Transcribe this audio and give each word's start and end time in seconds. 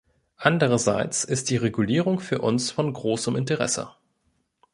Andererseits 0.37 1.23
ist 1.25 1.51
die 1.51 1.57
Regulierung 1.57 2.19
für 2.21 2.39
uns 2.41 2.71
von 2.71 2.91
großem 2.91 3.35
Interesse. 3.35 3.91